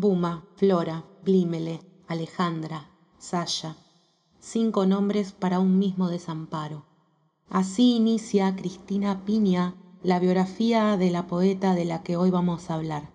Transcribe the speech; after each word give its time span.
Buma, 0.00 0.44
Flora, 0.54 1.02
Blímele, 1.24 1.80
Alejandra, 2.06 2.88
Sasha. 3.18 3.74
Cinco 4.38 4.86
nombres 4.86 5.32
para 5.32 5.58
un 5.58 5.76
mismo 5.80 6.08
desamparo. 6.08 6.84
Así 7.50 7.96
inicia 7.96 8.54
Cristina 8.54 9.24
Piña 9.24 9.74
la 10.04 10.20
biografía 10.20 10.96
de 10.96 11.10
la 11.10 11.26
poeta 11.26 11.74
de 11.74 11.84
la 11.84 12.04
que 12.04 12.16
hoy 12.16 12.30
vamos 12.30 12.70
a 12.70 12.74
hablar, 12.74 13.10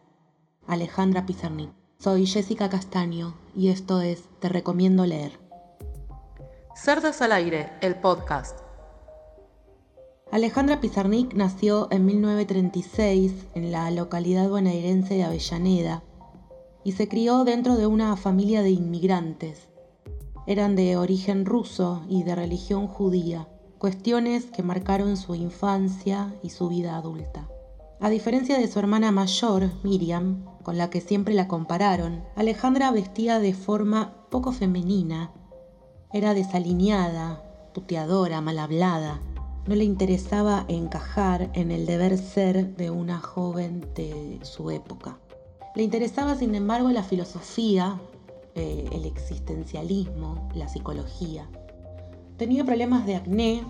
Alejandra 0.68 1.26
Pizarnik. 1.26 1.72
Soy 2.00 2.26
Jessica 2.26 2.70
Castaño 2.70 3.34
y 3.56 3.70
esto 3.70 4.02
es 4.02 4.26
Te 4.42 4.50
Recomiendo 4.50 5.06
Leer. 5.06 5.40
Cerdas 6.76 7.22
al 7.22 7.32
Aire, 7.32 7.72
el 7.80 7.96
podcast. 7.96 8.60
Alejandra 10.34 10.82
Pizarnik 10.82 11.34
nació 11.34 11.88
en 11.92 12.06
1936 12.06 13.46
en 13.54 13.72
la 13.72 13.90
localidad 13.90 14.50
bonaerense 14.50 15.14
de 15.14 15.24
Avellaneda 15.24 16.04
y 16.84 16.94
se 16.94 17.08
crió 17.08 17.44
dentro 17.44 17.76
de 17.76 17.88
una 17.88 18.16
familia 18.18 18.62
de 18.62 18.72
inmigrantes. 18.72 19.70
Eran 20.46 20.76
de 20.76 20.98
origen 20.98 21.46
ruso 21.46 22.04
y 22.10 22.24
de 22.24 22.36
religión 22.36 22.88
judía, 22.88 23.48
cuestiones 23.78 24.46
que 24.46 24.64
marcaron 24.64 25.18
su 25.18 25.36
infancia 25.36 26.34
y 26.44 26.50
su 26.50 26.70
vida 26.70 26.98
adulta. 26.98 27.48
A 28.00 28.10
diferencia 28.10 28.58
de 28.58 28.68
su 28.68 28.80
hermana 28.80 29.12
mayor, 29.12 29.72
Miriam, 29.84 30.44
con 30.62 30.78
la 30.78 30.90
que 30.90 31.00
siempre 31.00 31.34
la 31.34 31.48
compararon, 31.48 32.24
Alejandra 32.36 32.92
vestía 32.92 33.40
de 33.40 33.54
forma 33.54 34.14
poco 34.30 34.52
femenina. 34.52 35.32
Era 36.12 36.34
desalineada, 36.34 37.42
puteadora, 37.74 38.42
mal 38.42 38.60
hablada. 38.60 39.22
No 39.68 39.76
le 39.76 39.86
interesaba 39.86 40.66
encajar 40.68 41.50
en 41.54 41.72
el 41.72 41.86
deber 41.86 42.18
ser 42.18 42.76
de 42.76 42.90
una 42.90 43.20
joven 43.20 43.86
de 43.96 44.40
su 44.44 44.70
época. 44.70 45.18
Le 45.76 45.84
interesaba, 45.84 46.36
sin 46.36 46.54
embargo, 46.54 46.90
la 46.90 47.04
filosofía, 47.04 48.00
eh, 48.54 48.88
el 48.92 49.06
existencialismo, 49.06 50.50
la 50.54 50.68
psicología. 50.68 51.48
Tenía 52.38 52.64
problemas 52.64 53.08
de 53.08 53.16
acné, 53.16 53.64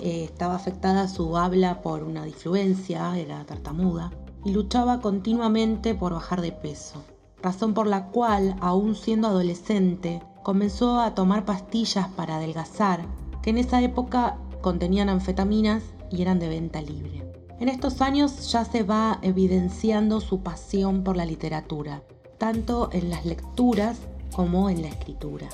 eh, 0.00 0.24
estaba 0.24 0.54
afectada 0.54 1.08
su 1.08 1.36
habla 1.36 1.82
por 1.82 2.04
una 2.04 2.24
disfluencia, 2.24 3.18
era 3.18 3.44
tartamuda, 3.44 4.12
y 4.44 4.52
luchaba 4.52 5.00
continuamente 5.00 5.96
por 5.96 6.12
bajar 6.12 6.40
de 6.40 6.52
peso, 6.52 7.02
razón 7.42 7.74
por 7.74 7.88
la 7.88 8.06
cual, 8.06 8.54
aún 8.60 8.94
siendo 8.94 9.26
adolescente, 9.26 10.22
comenzó 10.44 11.00
a 11.00 11.16
tomar 11.16 11.44
pastillas 11.44 12.08
para 12.08 12.36
adelgazar, 12.36 13.04
que 13.42 13.50
en 13.50 13.58
esa 13.58 13.82
época 13.82 14.38
contenían 14.60 15.08
anfetaminas 15.08 15.82
y 16.10 16.22
eran 16.22 16.38
de 16.38 16.48
venta 16.48 16.80
libre. 16.80 17.27
En 17.60 17.68
estos 17.68 18.00
años 18.00 18.52
ya 18.52 18.64
se 18.64 18.84
va 18.84 19.18
evidenciando 19.22 20.20
su 20.20 20.42
pasión 20.42 21.02
por 21.02 21.16
la 21.16 21.26
literatura, 21.26 22.02
tanto 22.38 22.88
en 22.92 23.10
las 23.10 23.26
lecturas 23.26 23.98
como 24.32 24.70
en 24.70 24.82
la 24.82 24.88
escritura. 24.88 25.48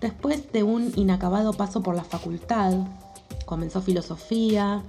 Después 0.00 0.50
de 0.50 0.64
un 0.64 0.92
inacabado 0.96 1.52
paso 1.52 1.80
por 1.80 1.94
la 1.94 2.02
facultad, 2.02 2.74
comenzó 3.46 3.80
filosofía, 3.80 4.82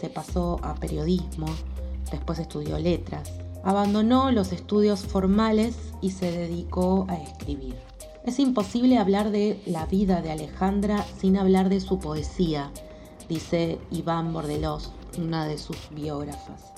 se 0.00 0.08
pasó 0.08 0.60
a 0.62 0.76
periodismo, 0.76 1.46
después 2.12 2.38
estudió 2.38 2.78
letras. 2.78 3.32
Abandonó 3.64 4.30
los 4.30 4.52
estudios 4.52 5.00
formales 5.00 5.74
y 6.00 6.12
se 6.12 6.30
dedicó 6.30 7.06
a 7.08 7.16
escribir. 7.16 7.74
Es 8.24 8.38
imposible 8.38 8.98
hablar 8.98 9.32
de 9.32 9.60
la 9.66 9.86
vida 9.86 10.22
de 10.22 10.30
Alejandra 10.30 11.04
sin 11.18 11.36
hablar 11.36 11.68
de 11.68 11.80
su 11.80 11.98
poesía, 11.98 12.70
dice 13.28 13.80
Iván 13.90 14.32
Bordelos, 14.32 14.92
una 15.18 15.46
de 15.46 15.58
sus 15.58 15.76
biógrafas. 15.90 16.72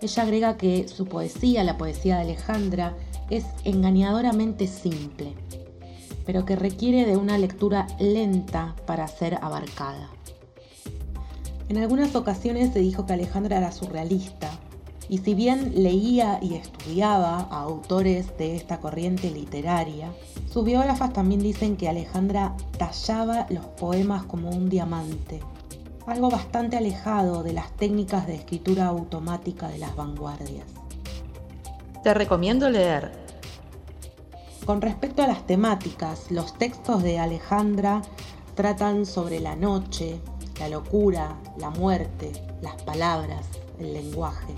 Ella 0.00 0.22
agrega 0.22 0.56
que 0.56 0.86
su 0.86 1.06
poesía, 1.06 1.64
la 1.64 1.76
poesía 1.76 2.16
de 2.16 2.22
Alejandra, 2.22 2.94
es 3.30 3.44
engañadoramente 3.64 4.66
simple, 4.66 5.34
pero 6.24 6.44
que 6.44 6.56
requiere 6.56 7.04
de 7.04 7.16
una 7.16 7.36
lectura 7.36 7.86
lenta 7.98 8.76
para 8.86 9.08
ser 9.08 9.38
abarcada. 9.42 10.08
En 11.68 11.78
algunas 11.78 12.14
ocasiones 12.14 12.72
se 12.72 12.78
dijo 12.78 13.06
que 13.06 13.14
Alejandra 13.14 13.58
era 13.58 13.72
surrealista, 13.72 14.50
y 15.08 15.18
si 15.18 15.34
bien 15.34 15.82
leía 15.82 16.38
y 16.40 16.54
estudiaba 16.54 17.48
a 17.50 17.62
autores 17.62 18.36
de 18.38 18.56
esta 18.56 18.78
corriente 18.78 19.30
literaria, 19.30 20.12
sus 20.50 20.64
biógrafas 20.64 21.12
también 21.12 21.40
dicen 21.40 21.76
que 21.76 21.88
Alejandra 21.88 22.54
tallaba 22.78 23.46
los 23.50 23.64
poemas 23.64 24.24
como 24.24 24.50
un 24.50 24.68
diamante 24.68 25.40
algo 26.10 26.30
bastante 26.30 26.76
alejado 26.76 27.42
de 27.42 27.52
las 27.52 27.70
técnicas 27.76 28.26
de 28.26 28.34
escritura 28.34 28.86
automática 28.86 29.68
de 29.68 29.78
las 29.78 29.94
vanguardias. 29.94 30.66
Te 32.02 32.14
recomiendo 32.14 32.70
leer. 32.70 33.12
Con 34.64 34.80
respecto 34.80 35.22
a 35.22 35.26
las 35.26 35.46
temáticas, 35.46 36.30
los 36.30 36.56
textos 36.56 37.02
de 37.02 37.18
Alejandra 37.18 38.02
tratan 38.54 39.06
sobre 39.06 39.40
la 39.40 39.56
noche, 39.56 40.20
la 40.58 40.68
locura, 40.68 41.36
la 41.58 41.70
muerte, 41.70 42.32
las 42.62 42.80
palabras, 42.82 43.46
el 43.78 43.92
lenguaje. 43.92 44.54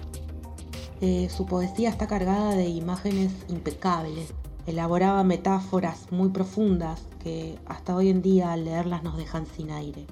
Eh, 1.00 1.28
su 1.30 1.46
poesía 1.46 1.88
está 1.88 2.06
cargada 2.06 2.54
de 2.54 2.66
imágenes 2.68 3.32
impecables, 3.48 4.34
elaboraba 4.66 5.24
metáforas 5.24 6.10
muy 6.10 6.28
profundas 6.28 7.02
que 7.22 7.58
hasta 7.66 7.96
hoy 7.96 8.08
en 8.08 8.22
día 8.22 8.52
al 8.52 8.64
leerlas 8.64 9.02
nos 9.02 9.16
dejan 9.16 9.46
sin 9.46 9.70
aire. 9.70 10.06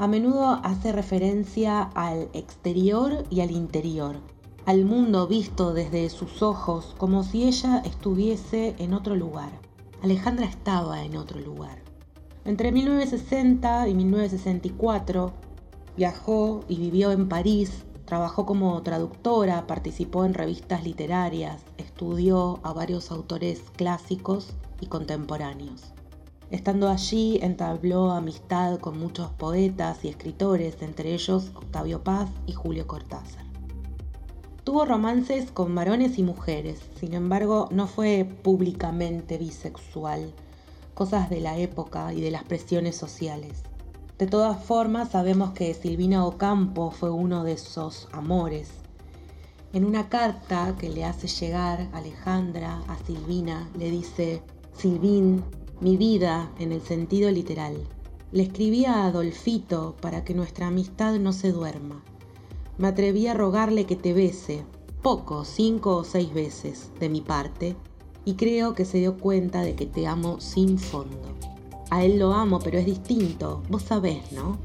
A 0.00 0.08
menudo 0.08 0.58
hace 0.62 0.92
referencia 0.92 1.82
al 1.82 2.30
exterior 2.32 3.26
y 3.28 3.42
al 3.42 3.50
interior, 3.50 4.16
al 4.64 4.86
mundo 4.86 5.26
visto 5.26 5.74
desde 5.74 6.08
sus 6.08 6.40
ojos 6.40 6.94
como 6.96 7.22
si 7.22 7.44
ella 7.44 7.82
estuviese 7.84 8.74
en 8.78 8.94
otro 8.94 9.14
lugar. 9.14 9.50
Alejandra 10.02 10.46
estaba 10.46 11.04
en 11.04 11.18
otro 11.18 11.38
lugar. 11.38 11.82
Entre 12.46 12.72
1960 12.72 13.88
y 13.88 13.94
1964 13.94 15.34
viajó 15.98 16.64
y 16.66 16.76
vivió 16.76 17.12
en 17.12 17.28
París, 17.28 17.84
trabajó 18.06 18.46
como 18.46 18.82
traductora, 18.82 19.66
participó 19.66 20.24
en 20.24 20.32
revistas 20.32 20.82
literarias, 20.82 21.62
estudió 21.76 22.58
a 22.62 22.72
varios 22.72 23.10
autores 23.10 23.64
clásicos 23.76 24.54
y 24.80 24.86
contemporáneos. 24.86 25.92
Estando 26.50 26.88
allí 26.88 27.38
entabló 27.42 28.10
amistad 28.10 28.80
con 28.80 28.98
muchos 28.98 29.30
poetas 29.30 30.04
y 30.04 30.08
escritores, 30.08 30.82
entre 30.82 31.14
ellos 31.14 31.52
Octavio 31.54 32.02
Paz 32.02 32.28
y 32.46 32.52
Julio 32.52 32.88
Cortázar. 32.88 33.44
Tuvo 34.64 34.84
romances 34.84 35.52
con 35.52 35.74
varones 35.76 36.18
y 36.18 36.24
mujeres, 36.24 36.80
sin 36.98 37.14
embargo 37.14 37.68
no 37.70 37.86
fue 37.86 38.28
públicamente 38.42 39.38
bisexual, 39.38 40.32
cosas 40.94 41.30
de 41.30 41.40
la 41.40 41.56
época 41.56 42.12
y 42.12 42.20
de 42.20 42.32
las 42.32 42.42
presiones 42.42 42.96
sociales. 42.96 43.62
De 44.18 44.26
todas 44.26 44.62
formas, 44.62 45.10
sabemos 45.10 45.52
que 45.52 45.72
Silvina 45.72 46.26
Ocampo 46.26 46.90
fue 46.90 47.10
uno 47.10 47.44
de 47.44 47.52
esos 47.52 48.08
amores. 48.12 48.70
En 49.72 49.84
una 49.84 50.08
carta 50.08 50.74
que 50.76 50.90
le 50.90 51.04
hace 51.04 51.28
llegar 51.28 51.88
Alejandra 51.92 52.82
a 52.88 52.98
Silvina, 52.98 53.70
le 53.78 53.90
dice, 53.90 54.42
Silvín, 54.74 55.42
mi 55.80 55.96
vida 55.96 56.50
en 56.58 56.72
el 56.72 56.82
sentido 56.82 57.30
literal. 57.30 57.74
Le 58.32 58.42
escribí 58.42 58.84
a 58.84 59.06
Adolfito 59.06 59.96
para 60.00 60.24
que 60.24 60.34
nuestra 60.34 60.66
amistad 60.66 61.18
no 61.18 61.32
se 61.32 61.52
duerma. 61.52 62.04
Me 62.76 62.88
atreví 62.88 63.26
a 63.26 63.34
rogarle 63.34 63.86
que 63.86 63.96
te 63.96 64.12
bese, 64.12 64.62
poco, 65.02 65.44
cinco 65.44 65.96
o 65.96 66.04
seis 66.04 66.32
veces, 66.34 66.90
de 67.00 67.08
mi 67.08 67.22
parte, 67.22 67.76
y 68.26 68.34
creo 68.34 68.74
que 68.74 68.84
se 68.84 68.98
dio 68.98 69.16
cuenta 69.16 69.62
de 69.62 69.74
que 69.74 69.86
te 69.86 70.06
amo 70.06 70.38
sin 70.40 70.78
fondo. 70.78 71.16
A 71.88 72.04
él 72.04 72.18
lo 72.18 72.34
amo, 72.34 72.58
pero 72.58 72.78
es 72.78 72.84
distinto, 72.84 73.62
vos 73.70 73.82
sabés, 73.82 74.32
¿no? 74.32 74.58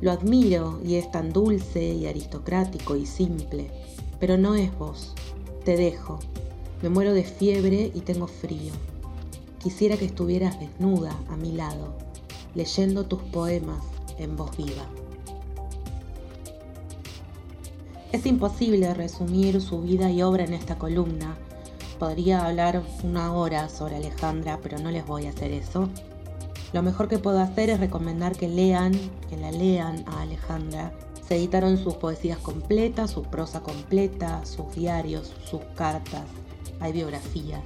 Lo 0.00 0.10
admiro 0.10 0.80
y 0.84 0.94
es 0.94 1.10
tan 1.10 1.32
dulce 1.32 1.92
y 1.92 2.06
aristocrático 2.06 2.96
y 2.96 3.04
simple, 3.04 3.70
pero 4.18 4.38
no 4.38 4.54
es 4.54 4.76
vos. 4.78 5.14
Te 5.64 5.76
dejo. 5.76 6.20
Me 6.82 6.88
muero 6.88 7.12
de 7.12 7.24
fiebre 7.24 7.92
y 7.94 8.00
tengo 8.00 8.26
frío. 8.26 8.72
Quisiera 9.64 9.96
que 9.96 10.04
estuvieras 10.04 10.60
desnuda 10.60 11.16
a 11.30 11.38
mi 11.38 11.52
lado, 11.52 11.94
leyendo 12.54 13.06
tus 13.06 13.22
poemas 13.22 13.82
en 14.18 14.36
voz 14.36 14.54
viva. 14.58 14.84
Es 18.12 18.26
imposible 18.26 18.92
resumir 18.92 19.62
su 19.62 19.80
vida 19.80 20.10
y 20.10 20.20
obra 20.20 20.44
en 20.44 20.52
esta 20.52 20.76
columna. 20.76 21.38
Podría 21.98 22.44
hablar 22.44 22.82
una 23.04 23.32
hora 23.32 23.70
sobre 23.70 23.96
Alejandra, 23.96 24.60
pero 24.62 24.78
no 24.80 24.90
les 24.90 25.06
voy 25.06 25.24
a 25.24 25.30
hacer 25.30 25.50
eso. 25.50 25.88
Lo 26.74 26.82
mejor 26.82 27.08
que 27.08 27.18
puedo 27.18 27.40
hacer 27.40 27.70
es 27.70 27.80
recomendar 27.80 28.36
que 28.36 28.48
lean, 28.48 28.92
que 29.30 29.38
la 29.38 29.50
lean 29.50 30.04
a 30.06 30.20
Alejandra. 30.20 30.92
Se 31.26 31.36
editaron 31.36 31.78
sus 31.78 31.94
poesías 31.94 32.36
completas, 32.36 33.12
su 33.12 33.22
prosa 33.22 33.60
completa, 33.60 34.44
sus 34.44 34.74
diarios, 34.74 35.32
sus 35.48 35.62
cartas, 35.74 36.26
hay 36.80 36.92
biografías. 36.92 37.62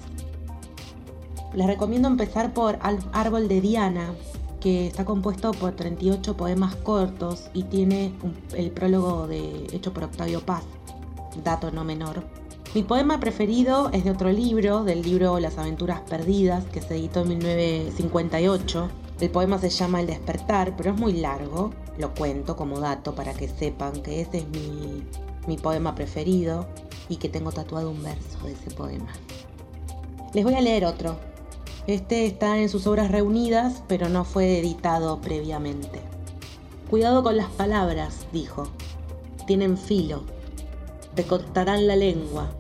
Les 1.55 1.67
recomiendo 1.67 2.09
empezar 2.09 2.53
por 2.53 2.79
Árbol 3.13 3.49
de 3.49 3.61
Diana, 3.61 4.15
que 4.61 4.87
está 4.87 5.05
compuesto 5.05 5.53
por 5.53 5.73
38 5.73 6.37
poemas 6.37 6.77
cortos 6.77 7.49
y 7.55 7.63
tiene 7.65 8.13
el 8.55 8.71
prólogo 8.71 9.27
de, 9.27 9.67
hecho 9.73 9.93
por 9.93 10.05
Octavio 10.05 10.41
Paz, 10.41 10.65
dato 11.43 11.71
no 11.71 11.85
menor. 11.85 12.23
Mi 12.75 12.83
poema 12.83 13.19
preferido 13.19 13.89
es 13.93 14.05
de 14.05 14.11
otro 14.11 14.31
libro, 14.31 14.85
del 14.85 15.01
libro 15.01 15.41
Las 15.41 15.57
aventuras 15.57 16.03
perdidas, 16.03 16.65
que 16.67 16.83
se 16.83 16.97
editó 16.97 17.23
en 17.23 17.29
1958. 17.29 18.91
El 19.21 19.31
poema 19.31 19.59
se 19.59 19.71
llama 19.71 20.01
El 20.01 20.07
despertar, 20.07 20.77
pero 20.77 20.91
es 20.91 21.01
muy 21.01 21.15
largo, 21.15 21.71
lo 21.97 22.15
cuento 22.15 22.57
como 22.57 22.79
dato 22.79 23.15
para 23.15 23.33
que 23.33 23.49
sepan 23.49 24.03
que 24.03 24.21
ese 24.21 24.39
es 24.39 24.49
mi, 24.49 25.03
mi 25.47 25.57
poema 25.57 25.95
preferido 25.95 26.67
y 27.09 27.17
que 27.17 27.31
tengo 27.31 27.53
tatuado 27.53 27.91
un 27.91 28.03
verso 28.03 28.39
de 28.45 28.53
ese 28.53 28.71
poema. 28.71 29.09
Les 30.35 30.45
voy 30.45 30.55
a 30.55 30.61
leer 30.61 30.85
otro. 30.85 31.28
Este 31.89 32.27
está 32.27 32.59
en 32.59 32.69
sus 32.69 32.87
obras 32.87 33.11
reunidas, 33.11 33.83
pero 33.89 34.11
no 34.11 34.27
fue 34.27 34.59
editado 34.59 35.23
previamente. 35.23 36.03
Cuidado 36.91 37.23
con 37.23 37.39
las 37.39 37.49
palabras, 37.49 38.27
dijo. 38.31 38.69
Tienen 39.47 39.79
filo. 39.79 40.25
Te 41.15 41.25
cortarán 41.25 41.87
la 41.87 41.97
lengua. 41.97 42.51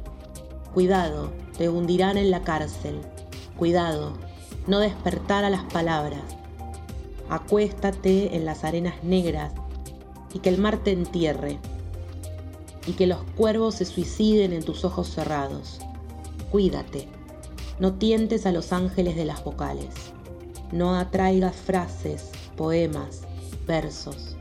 Cuidado, 0.72 1.30
te 1.58 1.68
hundirán 1.68 2.16
en 2.16 2.30
la 2.30 2.40
cárcel. 2.40 3.02
Cuidado, 3.58 4.14
no 4.66 4.78
despertar 4.78 5.44
a 5.44 5.50
las 5.50 5.64
palabras. 5.64 6.22
Acuéstate 7.28 8.34
en 8.34 8.46
las 8.46 8.64
arenas 8.64 9.04
negras 9.04 9.52
y 10.32 10.38
que 10.38 10.48
el 10.48 10.56
mar 10.56 10.78
te 10.78 10.92
entierre 10.92 11.58
y 12.86 12.92
que 12.92 13.06
los 13.06 13.22
cuervos 13.36 13.74
se 13.74 13.84
suiciden 13.84 14.54
en 14.54 14.64
tus 14.64 14.86
ojos 14.86 15.10
cerrados. 15.10 15.80
Cuídate, 16.50 17.08
no 17.78 17.94
tientes 17.94 18.46
a 18.46 18.52
los 18.52 18.72
ángeles 18.72 19.16
de 19.16 19.24
las 19.24 19.44
vocales, 19.44 19.94
no 20.72 20.96
atraigas 20.96 21.56
frases, 21.56 22.30
poemas, 22.56 23.22
versos. 23.66 24.36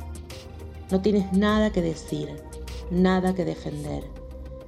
No 0.91 1.01
tienes 1.01 1.31
nada 1.33 1.71
que 1.71 1.81
decir, 1.81 2.41
nada 2.89 3.35
que 3.35 3.45
defender. 3.45 4.03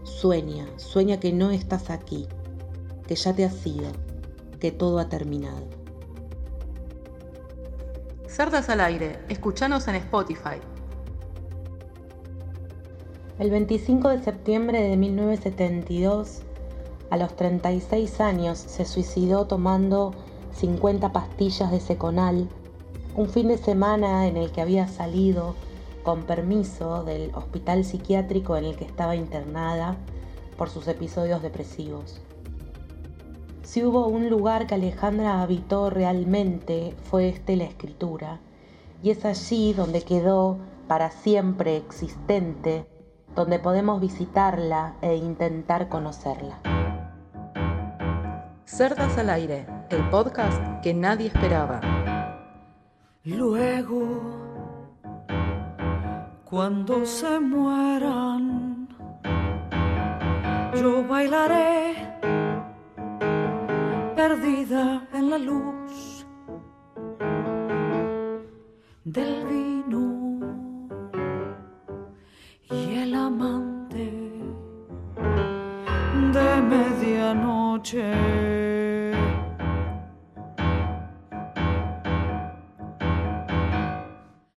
Sueña, 0.04 0.68
sueña 0.78 1.20
que 1.20 1.32
no 1.32 1.52
estás 1.52 1.90
aquí, 1.90 2.28
que 3.08 3.16
ya 3.16 3.34
te 3.34 3.46
has 3.46 3.66
ido, 3.66 3.92
que 4.60 4.72
todo 4.72 5.00
ha 5.00 5.10
terminado. 5.10 5.64
Cerdas 8.28 8.70
al 8.70 8.82
aire, 8.82 9.20
escuchanos 9.30 9.88
en 9.88 9.96
Spotify, 9.96 10.60
el 13.40 13.52
25 13.52 14.10
de 14.10 14.22
septiembre 14.22 14.82
de 14.82 14.98
1972, 14.98 16.42
a 17.10 17.18
los 17.18 17.36
36 17.36 18.22
años, 18.22 18.58
se 18.58 18.86
suicidó 18.86 19.46
tomando 19.46 20.14
50 20.54 21.12
pastillas 21.12 21.72
de 21.72 21.80
seconal, 21.80 22.50
un 23.16 23.30
fin 23.30 23.48
de 23.48 23.58
semana 23.58 24.28
en 24.28 24.38
el 24.38 24.52
que 24.52 24.62
había 24.62 24.88
salido 24.88 25.56
con 26.04 26.24
permiso 26.24 27.04
del 27.04 27.32
hospital 27.36 27.84
psiquiátrico 27.84 28.56
en 28.56 28.66
el 28.66 28.76
que 28.76 28.86
estaba 28.86 29.16
internada 29.16 29.98
por 30.58 30.70
sus 30.70 30.88
episodios 30.88 31.42
depresivos. 31.42 32.22
Si 33.64 33.84
hubo 33.84 34.08
un 34.08 34.30
lugar 34.30 34.68
que 34.68 34.76
Alejandra 34.76 35.42
habitó 35.42 35.90
realmente, 35.90 36.96
fue 37.04 37.30
este 37.30 37.56
la 37.56 37.66
escritura, 37.66 38.40
y 39.04 39.12
es 39.12 39.26
allí 39.26 39.74
donde 39.74 40.02
quedó 40.02 40.58
para 40.88 41.12
siempre 41.12 41.78
existente 41.78 42.86
donde 43.36 43.60
podemos 43.60 44.02
visitarla 44.02 44.96
e 45.02 45.16
intentar 45.16 45.88
conocerla. 45.88 46.79
Cerdas 48.80 49.18
al 49.18 49.30
aire, 49.30 49.68
el 49.90 50.10
podcast 50.10 50.58
que 50.82 50.94
nadie 50.94 51.28
esperaba. 51.28 51.82
Luego, 53.26 54.08
cuando 56.46 57.06
se 57.06 57.42
mueran, 57.42 58.88
yo 60.82 61.06
bailaré 61.06 61.94
perdida 64.16 65.06
en 65.12 65.30
la 65.30 65.38
luz 65.40 66.26
del 69.04 69.46
vino. 69.46 70.00
amante 73.14 74.10
de 76.32 76.62
medianoche. 76.62 78.49